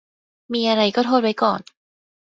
[0.53, 1.59] มีอะไรก็โทษไว้ก่อน